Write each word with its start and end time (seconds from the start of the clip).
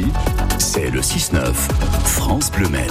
Merci. 0.00 0.29
Le 0.92 1.00
6-9, 1.00 1.52
France 2.04 2.50
Bleu 2.50 2.68
Maine. 2.68 2.90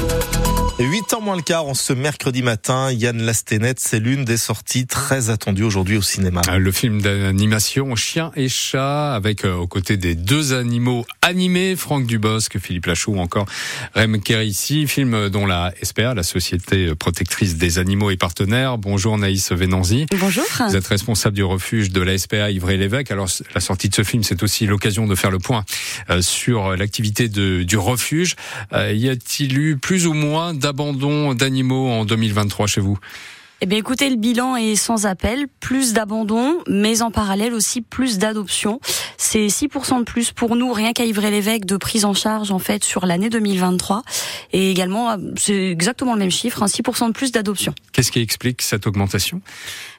8 0.79 1.13
ans 1.13 1.21
moins 1.21 1.35
le 1.35 1.41
quart, 1.41 1.65
en 1.65 1.73
ce 1.73 1.91
mercredi 1.91 2.41
matin, 2.41 2.89
Yann 2.89 3.21
Lastenet, 3.21 3.73
c'est 3.77 3.99
l'une 3.99 4.23
des 4.23 4.37
sorties 4.37 4.87
très 4.87 5.29
attendues 5.29 5.63
aujourd'hui 5.63 5.97
au 5.97 6.01
cinéma. 6.01 6.41
Euh, 6.47 6.57
le 6.57 6.71
film 6.71 7.01
d'animation 7.01 7.93
Chien 7.97 8.31
et 8.37 8.47
chat, 8.47 9.13
avec 9.13 9.43
euh, 9.43 9.55
aux 9.55 9.67
côtés 9.67 9.97
des 9.97 10.15
deux 10.15 10.53
animaux 10.53 11.05
animés, 11.21 11.75
Franck 11.75 12.05
Dubosc, 12.05 12.57
Philippe 12.59 12.85
Lachaud 12.85 13.15
ou 13.15 13.19
encore 13.19 13.45
Rem 13.93 14.17
ici, 14.41 14.87
film 14.87 15.27
dont 15.27 15.45
la 15.45 15.73
SPA, 15.83 16.13
la 16.13 16.23
Société 16.23 16.95
protectrice 16.95 17.57
des 17.57 17.77
animaux 17.77 18.09
et 18.09 18.17
partenaires. 18.17 18.77
Bonjour 18.77 19.17
Naïs 19.17 19.51
Venanzi. 19.51 20.05
Bonjour. 20.17 20.45
Vous 20.69 20.77
êtes 20.77 20.87
responsable 20.87 21.35
du 21.35 21.43
refuge 21.43 21.91
de 21.91 22.01
la 22.01 22.17
SPA 22.17 22.51
Ivry-l'Évêque. 22.51 23.11
Alors 23.11 23.27
la 23.53 23.59
sortie 23.59 23.89
de 23.89 23.95
ce 23.95 24.03
film, 24.03 24.23
c'est 24.23 24.43
aussi 24.43 24.65
l'occasion 24.65 25.07
de 25.07 25.15
faire 25.15 25.31
le 25.31 25.39
point 25.39 25.65
euh, 26.09 26.21
sur 26.21 26.77
l'activité 26.77 27.27
du 27.27 27.77
refuge. 27.77 27.88
Y 28.73 29.09
a-t-il 29.09 29.57
eu 29.57 29.77
plus 29.77 30.07
ou 30.07 30.13
moins 30.13 30.57
abandon 30.63 31.33
d'animaux 31.33 31.89
en 31.89 32.05
2023 32.05 32.67
chez 32.67 32.81
vous? 32.81 32.99
Eh 33.61 33.65
bien, 33.65 33.77
écoutez, 33.77 34.09
le 34.09 34.15
bilan 34.15 34.55
est 34.55 34.75
sans 34.75 35.05
appel. 35.05 35.47
Plus 35.59 35.91
d'abandon, 35.91 36.59
mais 36.67 37.01
en 37.01 37.11
parallèle 37.11 37.53
aussi 37.53 37.81
plus 37.81 38.17
d'adoption. 38.17 38.79
C'est 39.17 39.47
6% 39.47 39.99
de 39.99 40.03
plus 40.03 40.31
pour 40.31 40.55
nous, 40.55 40.71
rien 40.71 40.93
qu'à 40.93 41.03
Ivry-l'Évêque, 41.03 41.65
de 41.65 41.75
prise 41.75 42.05
en 42.05 42.13
charge, 42.13 42.51
en 42.51 42.59
fait, 42.59 42.85
sur 42.85 43.05
l'année 43.05 43.29
2023. 43.29 44.03
Et 44.53 44.71
également, 44.71 45.17
c'est 45.37 45.71
exactement 45.71 46.13
le 46.13 46.19
même 46.19 46.31
chiffre, 46.31 46.65
6% 46.65 47.07
de 47.07 47.11
plus 47.11 47.33
d'adoption. 47.33 47.73
Qu'est-ce 47.91 48.11
qui 48.11 48.21
explique 48.21 48.61
cette 48.61 48.87
augmentation? 48.87 49.41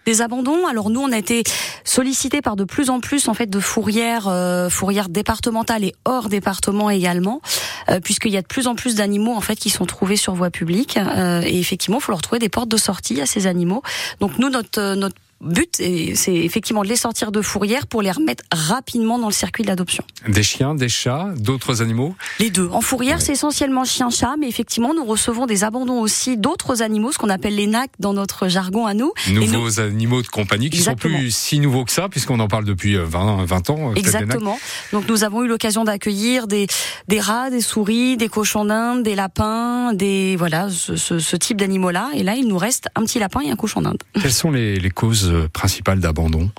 Des 0.06 0.22
abandons. 0.22 0.66
Alors 0.66 0.88
nous, 0.88 1.00
on 1.00 1.12
a 1.12 1.18
été 1.18 1.42
sollicités 1.84 2.40
par 2.40 2.56
de 2.56 2.64
plus 2.64 2.88
en 2.88 3.00
plus 3.00 3.28
en 3.28 3.34
fait 3.34 3.50
de 3.50 3.60
fourrières, 3.60 4.28
euh, 4.28 4.70
fourrières 4.70 5.10
départementales 5.10 5.84
et 5.84 5.94
hors 6.06 6.30
département 6.30 6.88
également, 6.88 7.42
euh, 7.90 8.00
puisqu'il 8.00 8.32
y 8.32 8.38
a 8.38 8.42
de 8.42 8.46
plus 8.46 8.66
en 8.66 8.74
plus 8.74 8.94
d'animaux 8.94 9.34
en 9.34 9.42
fait 9.42 9.56
qui 9.56 9.68
sont 9.68 9.84
trouvés 9.84 10.16
sur 10.16 10.34
voie 10.34 10.50
publique. 10.50 10.96
Euh, 10.96 11.42
et 11.44 11.58
effectivement, 11.58 11.98
il 11.98 12.02
faut 12.02 12.12
leur 12.12 12.22
trouver 12.22 12.38
des 12.38 12.48
portes 12.48 12.70
de 12.70 12.78
sortie 12.78 13.20
à 13.20 13.26
ces 13.26 13.46
animaux. 13.50 13.82
Donc 14.20 14.38
nous, 14.38 14.48
notre 14.48 14.94
notre 14.94 15.16
but, 15.40 15.76
c'est 15.76 16.34
effectivement 16.34 16.82
de 16.82 16.88
les 16.88 16.96
sortir 16.96 17.32
de 17.32 17.40
fourrière 17.42 17.86
pour 17.86 18.02
les 18.02 18.10
remettre 18.10 18.44
rapidement 18.52 19.18
dans 19.18 19.28
le 19.28 19.32
circuit 19.32 19.62
de 19.62 19.68
l'adoption. 19.68 20.04
Des 20.28 20.42
chiens, 20.42 20.74
des 20.74 20.88
chats, 20.88 21.32
d'autres 21.36 21.82
animaux? 21.82 22.14
Les 22.38 22.50
deux. 22.50 22.68
En 22.72 22.80
fourrière, 22.80 23.20
c'est 23.20 23.32
essentiellement 23.32 23.84
chien-chat, 23.84 24.34
mais 24.38 24.48
effectivement, 24.48 24.94
nous 24.94 25.04
recevons 25.04 25.46
des 25.46 25.64
abandons 25.64 26.00
aussi 26.00 26.36
d'autres 26.36 26.82
animaux, 26.82 27.12
ce 27.12 27.18
qu'on 27.18 27.30
appelle 27.30 27.54
les 27.54 27.66
NAC 27.66 27.90
dans 27.98 28.12
notre 28.12 28.48
jargon 28.48 28.86
à 28.86 28.94
nous. 28.94 29.12
Nouveaux 29.30 29.80
animaux 29.80 30.22
de 30.22 30.28
compagnie 30.28 30.70
qui 30.70 30.78
sont 30.78 30.94
plus 30.94 31.34
si 31.34 31.58
nouveaux 31.58 31.84
que 31.84 31.92
ça, 31.92 32.08
puisqu'on 32.08 32.40
en 32.40 32.48
parle 32.48 32.64
depuis 32.64 32.96
20, 32.96 33.40
euh, 33.40 33.44
20 33.44 33.70
ans. 33.70 33.90
Euh, 33.90 33.94
Exactement. 33.94 34.58
Donc 34.92 35.08
nous 35.08 35.24
avons 35.24 35.42
eu 35.42 35.48
l'occasion 35.48 35.84
d'accueillir 35.84 36.46
des, 36.46 36.66
des 37.08 37.20
rats, 37.20 37.50
des 37.50 37.60
souris, 37.60 38.16
des 38.16 38.28
cochons 38.28 38.64
d'Inde, 38.64 39.02
des 39.02 39.14
lapins, 39.14 39.92
des 39.94 40.36
voilà 40.36 40.68
ce, 40.70 40.96
ce, 40.96 41.18
ce 41.18 41.36
type 41.36 41.58
d'animaux-là. 41.58 42.10
Et 42.14 42.22
là, 42.22 42.34
il 42.34 42.46
nous 42.46 42.58
reste 42.58 42.88
un 42.94 43.02
petit 43.02 43.18
lapin 43.18 43.40
et 43.40 43.50
un 43.50 43.56
cochon 43.56 43.82
d'Inde. 43.82 43.98
Quelles 44.20 44.32
sont 44.32 44.50
les, 44.50 44.78
les 44.78 44.90
causes 44.90 45.29
principal 45.52 46.00
d'abandon 46.00 46.50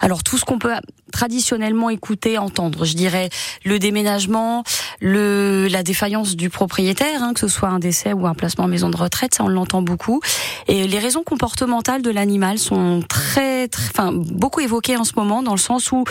Alors 0.00 0.22
tout 0.22 0.38
ce 0.38 0.44
qu'on 0.44 0.58
peut 0.58 0.72
traditionnellement 1.12 1.90
écouter, 1.90 2.38
entendre, 2.38 2.84
je 2.84 2.94
dirais 2.94 3.30
le 3.64 3.78
déménagement, 3.78 4.64
le 5.00 5.66
la 5.70 5.82
défaillance 5.82 6.36
du 6.36 6.50
propriétaire, 6.50 7.22
hein, 7.22 7.32
que 7.34 7.40
ce 7.40 7.48
soit 7.48 7.68
un 7.68 7.78
décès 7.78 8.12
ou 8.12 8.26
un 8.26 8.34
placement 8.34 8.64
en 8.64 8.68
maison 8.68 8.90
de 8.90 8.96
retraite, 8.96 9.34
ça 9.34 9.44
on 9.44 9.48
l'entend 9.48 9.82
beaucoup. 9.82 10.20
Et 10.66 10.86
les 10.86 10.98
raisons 10.98 11.22
comportementales 11.22 12.02
de 12.02 12.10
l'animal 12.10 12.58
sont 12.58 13.02
très, 13.08 13.68
très, 13.68 13.88
enfin 13.90 14.12
beaucoup 14.12 14.60
évoquées 14.60 14.96
en 14.96 15.04
ce 15.04 15.12
moment, 15.16 15.42
dans 15.42 15.52
le 15.52 15.58
sens 15.58 15.92
où 15.92 16.04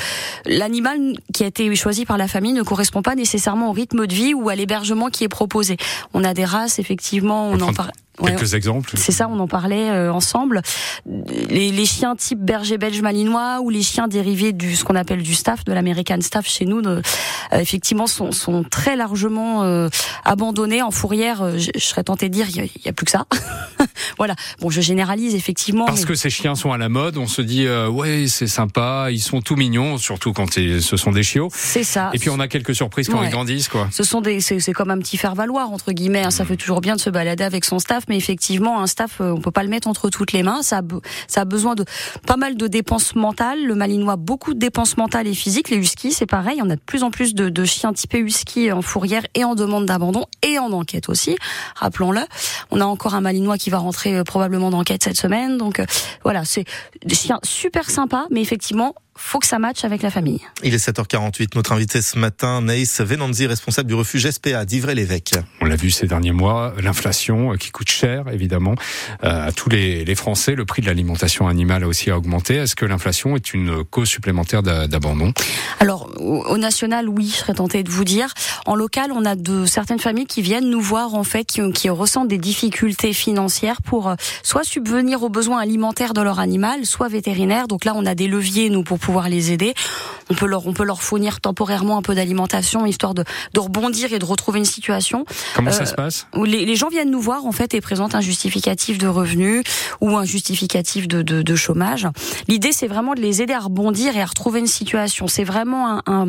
l'animal 0.45 0.99
qui 1.33 1.43
a 1.43 1.47
été 1.47 1.73
choisi 1.75 2.05
par 2.05 2.17
la 2.17 2.27
famille 2.27 2.53
ne 2.53 2.63
correspond 2.63 3.01
pas 3.01 3.15
nécessairement 3.15 3.69
au 3.69 3.73
rythme 3.73 4.07
de 4.07 4.13
vie 4.13 4.33
ou 4.33 4.49
à 4.49 4.55
l'hébergement 4.55 5.09
qui 5.09 5.23
est 5.23 5.29
proposé. 5.29 5.77
On 6.13 6.23
a 6.23 6.33
des 6.33 6.45
races 6.45 6.79
effectivement, 6.79 7.49
on 7.49 7.59
en 7.61 7.73
parle. 7.73 7.91
Quelques 8.25 8.53
exemples. 8.55 8.91
C'est 8.95 9.11
ça, 9.11 9.27
on 9.29 9.39
en 9.39 9.47
parlait 9.47 9.89
euh, 9.89 10.11
ensemble. 10.11 10.61
Les, 11.05 11.71
les, 11.71 11.85
chiens 11.85 12.15
type 12.15 12.39
berger 12.39 12.77
belge 12.77 13.01
malinois 13.01 13.59
ou 13.61 13.69
les 13.69 13.83
chiens 13.83 14.07
dérivés 14.07 14.53
du 14.53 14.75
ce 14.75 14.83
qu'on 14.83 14.95
appelle 14.95 15.21
du 15.21 15.35
staff, 15.35 15.63
de 15.65 15.73
l'American 15.73 16.19
staff 16.21 16.47
chez 16.47 16.65
nous, 16.65 16.81
euh, 16.85 17.01
effectivement, 17.53 18.07
sont, 18.07 18.31
sont, 18.31 18.63
très 18.63 18.95
largement 18.95 19.63
euh, 19.63 19.89
abandonnés 20.25 20.81
en 20.81 20.91
fourrière. 20.91 21.57
Je, 21.57 21.69
serais 21.79 22.03
tenté 22.03 22.29
de 22.29 22.33
dire, 22.33 22.47
il 22.49 22.69
y, 22.83 22.89
a 22.89 22.93
plus 22.93 23.05
que 23.05 23.11
ça. 23.11 23.25
voilà. 24.17 24.35
Bon, 24.59 24.69
je 24.69 24.81
généralise 24.81 25.35
effectivement. 25.35 25.85
Parce 25.85 26.05
que 26.05 26.15
ces 26.15 26.29
chiens 26.29 26.55
sont 26.55 26.71
à 26.71 26.77
la 26.77 26.89
mode, 26.89 27.17
on 27.17 27.27
se 27.27 27.41
dit 27.41 27.67
ouais, 27.67 28.25
c'est 28.27 28.47
sympa, 28.47 29.09
ils 29.11 29.21
sont 29.21 29.41
tout 29.41 29.55
mignons, 29.55 29.97
surtout 29.97 30.33
quand 30.33 30.51
ce 30.53 30.97
sont 30.97 31.11
des 31.11 31.23
chiots. 31.23 31.49
C'est 31.53 31.83
ça. 31.83 32.09
Et 32.13 32.19
puis 32.19 32.29
on 32.29 32.39
a 32.39 32.47
quelques 32.47 32.75
surprises 32.75 33.09
quand 33.09 33.21
ils 33.21 33.29
grandissent, 33.29 33.69
quoi. 33.69 33.87
Ce 33.91 34.03
sont 34.03 34.21
des, 34.21 34.41
c'est 34.41 34.73
comme 34.73 34.89
un 34.89 34.97
petit 34.97 35.17
faire 35.17 35.35
valoir 35.35 35.71
entre 35.71 35.91
guillemets. 35.91 36.23
Hein. 36.23 36.31
Ça 36.31 36.43
mmh. 36.43 36.47
fait 36.47 36.57
toujours 36.57 36.81
bien 36.81 36.95
de 36.95 37.01
se 37.01 37.09
balader 37.09 37.43
avec 37.43 37.63
son 37.63 37.79
staff 37.79 38.06
mais 38.07 38.17
effectivement, 38.17 38.81
un 38.81 38.87
staff, 38.87 39.21
euh, 39.21 39.31
on 39.31 39.41
peut 39.41 39.51
pas 39.51 39.63
le 39.63 39.69
mettre 39.69 39.87
entre 39.87 40.09
toutes 40.09 40.31
les 40.31 40.43
mains. 40.43 40.61
Ça 40.61 40.79
a, 40.79 40.81
ça 41.27 41.41
a 41.41 41.45
besoin 41.45 41.75
de 41.75 41.85
pas 42.25 42.37
mal 42.37 42.55
de 42.57 42.67
dépenses 42.67 43.15
mentales. 43.15 43.65
Le 43.65 43.75
Malinois, 43.75 44.15
beaucoup 44.15 44.53
de 44.53 44.59
dépenses 44.59 44.97
mentales 44.97 45.27
et 45.27 45.33
physiques. 45.33 45.69
Les 45.69 45.77
huskies, 45.77 46.11
c'est 46.11 46.25
pareil. 46.25 46.59
On 46.63 46.69
a 46.69 46.75
de 46.75 46.81
plus 46.81 47.03
en 47.03 47.11
plus 47.11 47.35
de, 47.35 47.49
de 47.49 47.65
chiens 47.65 47.93
typés 47.93 48.19
husky 48.19 48.71
en 48.71 48.81
fourrière 48.81 49.23
et 49.35 49.43
en 49.43 49.55
demande 49.55 49.85
d'abandon 49.85 50.25
et 50.43 50.59
en 50.59 50.71
enquête 50.71 51.09
aussi. 51.09 51.37
Rappelons-le. 51.75 52.21
On 52.71 52.81
a 52.81 52.85
encore 52.85 53.15
un 53.15 53.21
Malinois 53.21 53.57
qui 53.57 53.69
va 53.69 53.77
rentrer 53.77 54.15
euh, 54.15 54.23
probablement 54.23 54.69
d'enquête 54.69 55.03
cette 55.03 55.17
semaine. 55.17 55.57
Donc 55.57 55.79
euh, 55.79 55.85
voilà, 56.23 56.45
c'est 56.45 56.65
des 57.05 57.15
chiens 57.15 57.39
super 57.43 57.89
sympas, 57.89 58.25
mais 58.31 58.41
effectivement 58.41 58.95
faut 59.17 59.39
que 59.39 59.47
ça 59.47 59.59
matche 59.59 59.83
avec 59.83 60.01
la 60.01 60.09
famille. 60.09 60.41
Il 60.63 60.73
est 60.73 60.89
7h48. 60.89 61.55
Notre 61.55 61.71
invité 61.71 62.01
ce 62.01 62.17
matin, 62.17 62.61
Naïs 62.61 63.01
Venanzi, 63.01 63.47
responsable 63.47 63.87
du 63.87 63.95
refuge 63.95 64.29
SPA 64.29 64.65
d'Ivray-l'Évêque. 64.65 65.33
On 65.61 65.65
l'a 65.65 65.75
vu 65.75 65.91
ces 65.91 66.07
derniers 66.07 66.31
mois, 66.31 66.73
l'inflation 66.81 67.53
euh, 67.53 67.55
qui 67.57 67.71
coûte 67.71 67.89
cher, 67.89 68.25
évidemment, 68.31 68.75
euh, 69.23 69.47
à 69.47 69.51
tous 69.51 69.69
les, 69.69 70.05
les 70.05 70.15
Français. 70.15 70.55
Le 70.55 70.65
prix 70.65 70.81
de 70.81 70.87
l'alimentation 70.87 71.47
animale 71.47 71.83
a 71.83 71.87
aussi 71.87 72.11
augmenté. 72.11 72.55
Est-ce 72.55 72.75
que 72.75 72.85
l'inflation 72.85 73.35
est 73.35 73.53
une 73.53 73.83
cause 73.83 74.07
supplémentaire 74.07 74.63
d'abandon? 74.63 75.33
Alors, 75.79 76.09
au 76.19 76.57
national, 76.57 77.09
oui, 77.09 77.29
je 77.31 77.37
serais 77.37 77.53
tentée 77.53 77.83
de 77.83 77.89
vous 77.89 78.03
dire. 78.03 78.33
En 78.65 78.75
local, 78.75 79.11
on 79.11 79.25
a 79.25 79.35
de 79.35 79.65
certaines 79.65 79.99
familles 79.99 80.25
qui 80.25 80.41
viennent 80.41 80.69
nous 80.69 80.81
voir, 80.81 81.13
en 81.15 81.23
fait, 81.23 81.43
qui, 81.43 81.61
qui 81.71 81.89
ressentent 81.89 82.27
des 82.27 82.37
difficultés 82.37 83.13
financières 83.13 83.81
pour 83.81 84.09
euh, 84.09 84.15
soit 84.43 84.63
subvenir 84.63 85.23
aux 85.23 85.29
besoins 85.29 85.59
alimentaires 85.59 86.13
de 86.13 86.21
leur 86.21 86.39
animal, 86.39 86.85
soit 86.85 87.07
vétérinaire. 87.07 87.67
Donc 87.67 87.85
là, 87.85 87.93
on 87.95 88.05
a 88.05 88.15
des 88.15 88.27
leviers, 88.27 88.69
nous, 88.69 88.83
pour 88.83 88.99
pouvoir 89.07 89.29
les 89.29 89.53
aider. 89.53 89.73
On 90.29 90.33
peut 90.33 90.45
leur, 90.45 90.67
on 90.67 90.73
peut 90.73 90.83
leur 90.83 91.01
fournir 91.01 91.39
temporairement 91.41 91.97
un 91.97 92.01
peu 92.01 92.15
d'alimentation, 92.15 92.85
histoire 92.85 93.13
de, 93.13 93.23
de 93.53 93.59
rebondir 93.59 94.13
et 94.13 94.19
de 94.19 94.25
retrouver 94.25 94.59
une 94.59 94.65
situation. 94.65 95.25
Comment 95.55 95.71
ça 95.71 95.83
euh, 95.83 95.85
se 95.85 95.95
passe? 95.95 96.27
les, 96.45 96.65
les, 96.65 96.75
gens 96.75 96.89
viennent 96.89 97.11
nous 97.11 97.21
voir 97.21 97.45
en 97.45 97.51
fait 97.51 97.73
et 97.73 97.81
présentent 97.81 98.15
un 98.15 98.21
justificatif 98.21 98.97
de 98.97 99.07
revenus 99.07 99.63
ou 100.01 100.17
un 100.17 100.25
justificatif 100.25 101.07
de, 101.07 101.21
de, 101.21 101.41
de 101.41 101.55
chômage. 101.55 102.07
L'idée, 102.47 102.71
c'est 102.71 102.87
vraiment 102.87 103.13
de 103.13 103.21
les 103.21 103.41
aider 103.41 103.53
à 103.53 103.59
rebondir 103.59 104.15
et 104.15 104.21
à 104.21 104.25
retrouver 104.25 104.59
une 104.59 104.67
situation. 104.67 105.27
C'est 105.27 105.43
vraiment 105.43 105.97
un, 105.97 106.01
un 106.05 106.27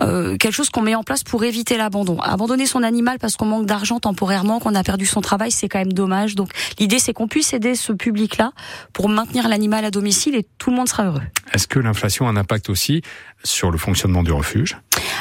euh, 0.00 0.36
quelque 0.36 0.54
chose 0.54 0.70
qu'on 0.70 0.82
met 0.82 0.94
en 0.94 1.02
place 1.02 1.24
pour 1.24 1.44
éviter 1.44 1.76
l'abandon. 1.76 2.20
Abandonner 2.20 2.66
son 2.66 2.82
animal 2.82 3.18
parce 3.18 3.36
qu'on 3.36 3.46
manque 3.46 3.66
d'argent 3.66 4.00
temporairement, 4.00 4.60
qu'on 4.60 4.74
a 4.74 4.82
perdu 4.82 5.06
son 5.06 5.20
travail, 5.20 5.50
c'est 5.50 5.68
quand 5.68 5.78
même 5.78 5.92
dommage. 5.92 6.34
Donc 6.34 6.50
l'idée, 6.78 6.98
c'est 6.98 7.12
qu'on 7.12 7.28
puisse 7.28 7.52
aider 7.52 7.74
ce 7.74 7.92
public-là 7.92 8.52
pour 8.92 9.08
maintenir 9.08 9.48
l'animal 9.48 9.84
à 9.84 9.90
domicile 9.90 10.34
et 10.34 10.46
tout 10.58 10.70
le 10.70 10.76
monde 10.76 10.88
sera 10.88 11.04
heureux. 11.04 11.22
Est-ce 11.52 11.66
que 11.66 11.78
l'inflation 11.78 12.26
a 12.26 12.30
un 12.30 12.36
impact 12.36 12.70
aussi 12.70 13.02
sur 13.44 13.70
le 13.70 13.78
fonctionnement 13.78 14.22
du 14.22 14.32
refuge 14.32 14.76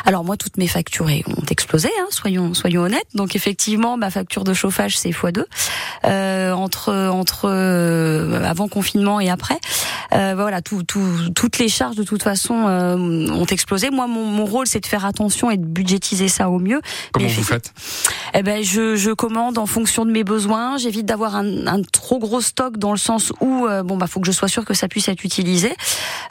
alors 0.05 0.23
moi, 0.23 0.37
toutes 0.37 0.57
mes 0.57 0.67
factures 0.67 1.05
ont 1.05 1.45
explosé, 1.49 1.89
hein, 1.99 2.07
soyons 2.09 2.53
soyons 2.53 2.83
honnêtes. 2.83 3.07
Donc 3.13 3.35
effectivement, 3.35 3.97
ma 3.97 4.09
facture 4.09 4.43
de 4.43 4.53
chauffage 4.53 4.97
c'est 4.97 5.09
x2 5.09 5.43
euh, 6.05 6.51
entre 6.51 6.93
entre 6.93 7.49
euh, 7.49 8.43
avant 8.43 8.67
confinement 8.67 9.19
et 9.19 9.29
après. 9.29 9.59
Euh, 10.13 10.33
voilà, 10.35 10.61
tout, 10.61 10.83
tout, 10.83 11.29
toutes 11.35 11.59
les 11.59 11.69
charges 11.69 11.95
de 11.95 12.03
toute 12.03 12.23
façon 12.23 12.67
euh, 12.67 12.95
ont 13.29 13.45
explosé. 13.45 13.89
Moi, 13.91 14.07
mon, 14.07 14.25
mon 14.25 14.45
rôle 14.45 14.67
c'est 14.67 14.79
de 14.79 14.87
faire 14.87 15.05
attention 15.05 15.51
et 15.51 15.57
de 15.57 15.65
budgétiser 15.65 16.27
ça 16.27 16.49
au 16.49 16.59
mieux. 16.59 16.81
Comment 17.11 17.27
vous 17.27 17.43
faites? 17.43 17.73
Eh 18.33 18.43
ben, 18.43 18.63
je, 18.63 18.95
je 18.95 19.11
commande 19.11 19.57
en 19.57 19.65
fonction 19.65 20.05
de 20.05 20.11
mes 20.11 20.23
besoins. 20.23 20.77
J'évite 20.77 21.05
d'avoir 21.05 21.35
un, 21.35 21.67
un, 21.67 21.81
trop 21.81 22.19
gros 22.19 22.41
stock 22.41 22.77
dans 22.77 22.91
le 22.91 22.97
sens 22.97 23.33
où 23.41 23.65
euh, 23.65 23.83
bon 23.83 23.97
bah 23.97 24.07
faut 24.07 24.19
que 24.19 24.27
je 24.27 24.31
sois 24.31 24.47
sûr 24.47 24.65
que 24.65 24.73
ça 24.73 24.87
puisse 24.87 25.07
être 25.07 25.23
utilisé. 25.23 25.73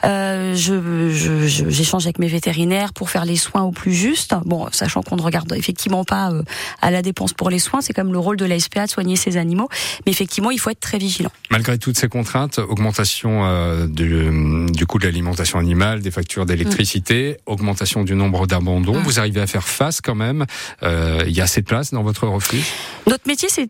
Euh, 0.03 0.55
je, 0.55 1.09
je, 1.11 1.69
j'échange 1.69 2.05
avec 2.05 2.19
mes 2.19 2.27
vétérinaires 2.27 2.93
pour 2.93 3.09
faire 3.09 3.25
les 3.25 3.35
soins 3.35 3.63
au 3.63 3.71
plus 3.71 3.93
juste. 3.93 4.35
Bon, 4.45 4.67
sachant 4.71 5.01
qu'on 5.01 5.15
ne 5.15 5.21
regarde 5.21 5.51
effectivement 5.53 6.03
pas 6.03 6.31
euh, 6.31 6.43
à 6.81 6.91
la 6.91 7.01
dépense 7.01 7.33
pour 7.33 7.49
les 7.49 7.59
soins, 7.59 7.81
c'est 7.81 7.93
comme 7.93 8.11
le 8.11 8.19
rôle 8.19 8.37
de 8.37 8.45
la 8.45 8.59
SPA 8.59 8.85
de 8.85 8.91
soigner 8.91 9.15
ses 9.15 9.37
animaux. 9.37 9.69
Mais 10.05 10.11
effectivement, 10.11 10.51
il 10.51 10.59
faut 10.59 10.69
être 10.69 10.79
très 10.79 10.97
vigilant. 10.97 11.31
Malgré 11.51 11.77
toutes 11.77 11.97
ces 11.97 12.07
contraintes, 12.07 12.59
augmentation 12.59 13.45
euh, 13.45 13.87
du, 13.87 14.71
du, 14.71 14.85
coût 14.85 14.99
de 14.99 15.05
l'alimentation 15.05 15.59
animale, 15.59 16.01
des 16.01 16.11
factures 16.11 16.45
d'électricité, 16.45 17.31
mm. 17.31 17.51
augmentation 17.51 18.03
du 18.03 18.15
nombre 18.15 18.47
d'abandons, 18.47 18.99
mm. 18.99 19.03
vous 19.03 19.19
arrivez 19.19 19.41
à 19.41 19.47
faire 19.47 19.67
face 19.67 20.01
quand 20.01 20.15
même. 20.15 20.45
Euh, 20.83 21.23
il 21.27 21.35
y 21.35 21.41
a 21.41 21.43
assez 21.43 21.61
de 21.61 21.65
place 21.65 21.88
dans 21.91 22.03
votre 22.03 22.27
refuge 22.27 22.73
Notre 23.07 23.27
métier, 23.27 23.49
c'est 23.49 23.69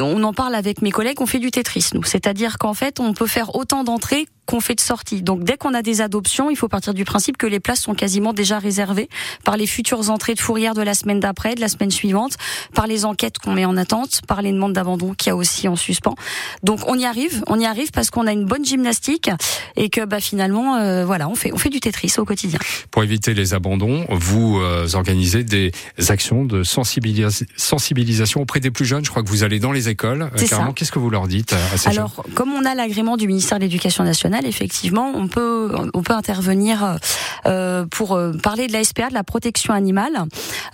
on 0.00 0.22
en 0.22 0.32
parle 0.32 0.54
avec 0.54 0.82
mes 0.82 0.90
collègues, 0.90 1.20
on 1.20 1.26
fait 1.26 1.38
du 1.38 1.50
Tetris, 1.50 1.90
nous. 1.94 2.04
C'est-à-dire 2.04 2.58
qu'en 2.58 2.74
fait, 2.74 3.00
on 3.00 3.14
peut 3.14 3.26
faire 3.26 3.54
autant 3.54 3.84
d'entrées 3.84 4.26
qu'on 4.46 4.60
fait 4.60 4.74
de 4.74 4.80
sortie. 4.80 5.22
Donc 5.22 5.44
dès 5.44 5.56
qu'on 5.56 5.74
a 5.74 5.82
des 5.82 6.00
adoptions, 6.00 6.50
il 6.50 6.56
faut 6.56 6.68
partir 6.68 6.94
du 6.94 7.04
principe 7.04 7.36
que 7.36 7.46
les 7.46 7.60
places 7.60 7.80
sont 7.80 7.94
quasiment 7.94 8.32
déjà 8.32 8.58
réservées 8.58 9.08
par 9.44 9.56
les 9.56 9.66
futures 9.66 10.10
entrées 10.10 10.34
de 10.34 10.40
fourrière 10.40 10.74
de 10.74 10.82
la 10.82 10.94
semaine 10.94 11.20
d'après, 11.20 11.54
de 11.54 11.60
la 11.60 11.68
semaine 11.68 11.90
suivante, 11.90 12.36
par 12.74 12.86
les 12.86 13.04
enquêtes 13.04 13.38
qu'on 13.38 13.52
met 13.52 13.64
en 13.64 13.76
attente, 13.76 14.20
par 14.26 14.42
les 14.42 14.52
demandes 14.52 14.72
d'abandon 14.72 15.14
qu'il 15.14 15.28
y 15.28 15.30
a 15.30 15.36
aussi 15.36 15.68
en 15.68 15.76
suspens. 15.76 16.14
Donc 16.62 16.80
on 16.86 16.98
y 16.98 17.04
arrive, 17.04 17.42
on 17.46 17.58
y 17.58 17.66
arrive 17.66 17.90
parce 17.92 18.10
qu'on 18.10 18.26
a 18.26 18.32
une 18.32 18.44
bonne 18.44 18.64
gymnastique 18.64 19.30
et 19.76 19.88
que 19.88 20.04
bah 20.04 20.20
finalement 20.20 20.76
euh, 20.76 21.04
voilà, 21.04 21.28
on 21.28 21.34
fait 21.34 21.52
on 21.52 21.58
fait 21.58 21.70
du 21.70 21.80
Tetris 21.80 22.14
au 22.18 22.24
quotidien. 22.24 22.58
Pour 22.90 23.02
éviter 23.02 23.34
les 23.34 23.54
abandons, 23.54 24.04
vous 24.10 24.58
euh, 24.60 24.88
organisez 24.94 25.44
des 25.44 25.72
actions 26.08 26.44
de 26.44 26.62
sensibilisation 26.62 28.40
auprès 28.40 28.60
des 28.60 28.70
plus 28.70 28.84
jeunes. 28.84 29.04
Je 29.04 29.10
crois 29.10 29.22
que 29.22 29.28
vous 29.28 29.44
allez 29.44 29.58
dans 29.60 29.72
les 29.72 29.88
écoles. 29.88 30.30
Ça. 30.36 30.72
Qu'est-ce 30.74 30.92
que 30.92 30.98
vous 30.98 31.10
leur 31.10 31.28
dites 31.28 31.52
à 31.52 31.76
ces 31.76 31.90
Alors, 31.90 32.22
jeunes? 32.24 32.34
comme 32.34 32.52
on 32.52 32.64
a 32.64 32.74
l'agrément 32.74 33.16
du 33.16 33.26
ministère 33.26 33.58
de 33.58 33.64
l'Éducation 33.64 34.04
nationale, 34.04 34.41
effectivement, 34.46 35.12
on 35.14 35.28
peut 35.28 35.70
on 35.94 36.02
peut 36.02 36.14
intervenir 36.14 36.98
euh, 37.46 37.86
pour 37.86 38.12
euh, 38.12 38.32
parler 38.32 38.66
de 38.66 38.72
la 38.72 38.84
SPA, 38.84 39.08
de 39.08 39.14
la 39.14 39.24
protection 39.24 39.74
animale, 39.74 40.24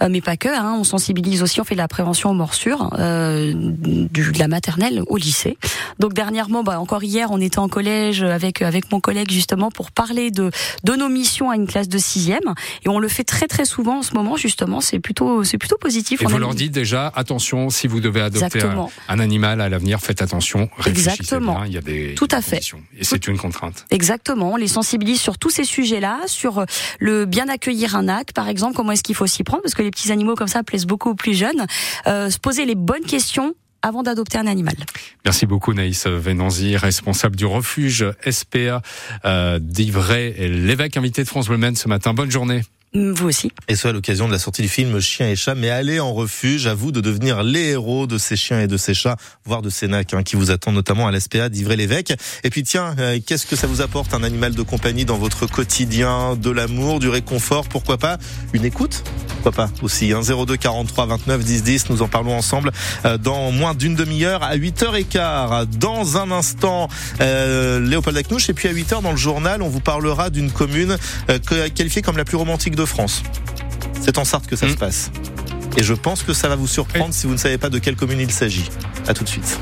euh, 0.02 0.08
mais 0.10 0.20
pas 0.20 0.36
que. 0.36 0.48
Hein, 0.48 0.76
on 0.78 0.84
sensibilise 0.84 1.42
aussi, 1.42 1.60
on 1.60 1.64
fait 1.64 1.74
de 1.74 1.80
la 1.80 1.88
prévention 1.88 2.30
aux 2.30 2.34
morsures, 2.34 2.90
euh, 2.98 3.52
du, 3.54 4.32
de 4.32 4.38
la 4.38 4.48
maternelle 4.48 5.02
au 5.06 5.16
lycée. 5.16 5.56
Donc 5.98 6.14
dernièrement, 6.14 6.62
bah, 6.62 6.80
encore 6.80 7.04
hier, 7.04 7.30
on 7.30 7.40
était 7.40 7.58
en 7.58 7.68
collège 7.68 8.22
avec 8.22 8.62
avec 8.62 8.90
mon 8.92 9.00
collègue 9.00 9.30
justement 9.30 9.70
pour 9.70 9.90
parler 9.90 10.30
de 10.30 10.50
de 10.84 10.92
nos 10.94 11.08
missions 11.08 11.50
à 11.50 11.56
une 11.56 11.66
classe 11.66 11.88
de 11.88 11.98
sixième, 11.98 12.54
et 12.84 12.88
on 12.88 12.98
le 12.98 13.08
fait 13.08 13.24
très 13.24 13.46
très 13.46 13.64
souvent 13.64 13.98
en 13.98 14.02
ce 14.02 14.14
moment 14.14 14.36
justement. 14.36 14.80
C'est 14.80 14.98
plutôt 14.98 15.44
c'est 15.44 15.58
plutôt 15.58 15.78
positif. 15.78 16.22
Et 16.22 16.26
On 16.26 16.28
vous 16.28 16.38
leur 16.38 16.54
dites 16.54 16.72
déjà, 16.72 17.12
attention, 17.14 17.70
si 17.70 17.86
vous 17.86 18.00
devez 18.00 18.20
adopter 18.20 18.60
un, 19.08 19.18
animal 19.18 19.60
à 19.60 19.68
l'avenir, 19.68 20.00
faites 20.00 20.22
attention, 20.22 20.68
réfléchissez 20.78 21.20
Exactement. 21.20 21.56
bien, 21.56 21.66
il 21.66 21.72
y 21.72 21.78
a 21.78 21.80
des, 21.80 22.14
Tout 22.14 22.28
à 22.30 22.40
fait. 22.40 22.60
Et 22.98 23.04
c'est 23.04 23.26
une 23.26 23.38
Exactement, 23.90 24.52
on 24.52 24.56
les 24.56 24.68
sensibilise 24.68 25.20
sur 25.20 25.38
tous 25.38 25.50
ces 25.50 25.64
sujets-là, 25.64 26.20
sur 26.26 26.58
euh, 26.58 26.64
le 26.98 27.24
bien 27.24 27.48
accueillir 27.48 27.96
un 27.96 28.08
acte, 28.08 28.32
par 28.32 28.48
exemple, 28.48 28.74
comment 28.74 28.92
est-ce 28.92 29.02
qu'il 29.02 29.14
faut 29.14 29.26
s'y 29.26 29.44
prendre, 29.44 29.62
parce 29.62 29.74
que 29.74 29.82
les 29.82 29.90
petits 29.90 30.12
animaux 30.12 30.34
comme 30.34 30.48
ça 30.48 30.62
plaisent 30.62 30.86
beaucoup 30.86 31.10
aux 31.10 31.14
plus 31.14 31.34
jeunes. 31.34 31.66
Euh, 32.06 32.30
se 32.30 32.38
poser 32.38 32.64
les 32.64 32.74
bonnes 32.74 33.04
questions 33.04 33.54
avant 33.82 34.02
d'adopter 34.02 34.38
un 34.38 34.46
animal. 34.46 34.74
Merci 35.24 35.46
beaucoup 35.46 35.72
Naïs 35.72 36.06
Venanzi, 36.06 36.76
responsable 36.76 37.36
du 37.36 37.46
refuge 37.46 38.04
SPA 38.28 38.82
euh, 39.24 39.58
d'Ivray, 39.60 40.34
l'évêque 40.48 40.96
invité 40.96 41.22
de 41.22 41.28
France 41.28 41.48
Bleu 41.48 41.58
ce 41.74 41.88
matin. 41.88 42.12
Bonne 42.12 42.30
journée. 42.30 42.62
Vous 42.94 43.26
aussi. 43.26 43.52
Et 43.68 43.76
ce 43.76 43.86
à 43.88 43.92
l'occasion 43.92 44.26
de 44.28 44.32
la 44.32 44.38
sortie 44.38 44.62
du 44.62 44.68
film 44.68 44.98
Chien 45.00 45.28
et 45.28 45.36
chat. 45.36 45.54
Mais 45.54 45.68
allez 45.68 46.00
en 46.00 46.14
refuge, 46.14 46.66
à 46.66 46.74
vous 46.74 46.90
de 46.90 47.00
devenir 47.00 47.42
les 47.42 47.70
héros 47.70 48.06
de 48.06 48.16
ces 48.16 48.34
chiens 48.34 48.60
et 48.60 48.66
de 48.66 48.78
ces 48.78 48.94
chats, 48.94 49.16
voire 49.44 49.60
de 49.60 49.68
ces 49.68 49.88
nacs 49.88 50.14
hein, 50.14 50.22
qui 50.22 50.36
vous 50.36 50.50
attendent 50.50 50.74
notamment 50.74 51.06
à 51.06 51.12
l'SPA 51.12 51.50
d'Ivray-l'Évêque. 51.50 52.14
Et 52.44 52.50
puis 52.50 52.62
tiens, 52.62 52.96
euh, 52.98 53.18
qu'est-ce 53.24 53.46
que 53.46 53.56
ça 53.56 53.66
vous 53.66 53.82
apporte 53.82 54.14
un 54.14 54.22
animal 54.22 54.54
de 54.54 54.62
compagnie 54.62 55.04
dans 55.04 55.18
votre 55.18 55.46
quotidien? 55.46 56.36
De 56.36 56.50
l'amour, 56.50 56.98
du 56.98 57.08
réconfort, 57.08 57.68
pourquoi 57.68 57.98
pas 57.98 58.16
Une 58.54 58.64
écoute? 58.64 59.02
Pourquoi 59.38 59.52
pas 59.52 59.70
aussi 59.82 60.12
hein, 60.12 60.22
02 60.22 60.56
43 60.56 61.06
29 61.06 61.44
10 61.44 61.62
10 61.62 61.90
nous 61.90 62.02
en 62.02 62.08
parlons 62.08 62.36
ensemble 62.36 62.72
euh, 63.04 63.18
dans 63.18 63.52
moins 63.52 63.72
d'une 63.72 63.94
demi-heure 63.94 64.42
à 64.42 64.56
8h15 64.56 65.78
dans 65.78 66.16
un 66.16 66.32
instant 66.32 66.88
euh, 67.20 67.78
Léopold 67.78 68.16
Acnouche 68.16 68.50
et 68.50 68.52
puis 68.52 68.66
à 68.66 68.72
8h 68.72 69.00
dans 69.00 69.12
le 69.12 69.16
journal 69.16 69.62
on 69.62 69.68
vous 69.68 69.78
parlera 69.78 70.30
d'une 70.30 70.50
commune 70.50 70.96
euh, 71.30 71.38
qualifiée 71.72 72.02
comme 72.02 72.16
la 72.16 72.24
plus 72.24 72.36
romantique 72.36 72.74
de 72.74 72.84
France. 72.88 73.22
C'est 74.00 74.18
en 74.18 74.24
Sarthe 74.24 74.46
que 74.46 74.56
ça 74.56 74.66
Mm. 74.66 74.70
se 74.70 74.76
passe. 74.76 75.10
Et 75.76 75.82
je 75.84 75.94
pense 75.94 76.22
que 76.22 76.32
ça 76.32 76.48
va 76.48 76.56
vous 76.56 76.66
surprendre 76.66 77.12
si 77.14 77.26
vous 77.26 77.32
ne 77.34 77.38
savez 77.38 77.58
pas 77.58 77.68
de 77.70 77.78
quelle 77.78 77.94
commune 77.96 78.20
il 78.20 78.30
s'agit. 78.32 78.68
À 79.06 79.14
tout 79.14 79.22
de 79.24 79.28
suite 79.28 79.58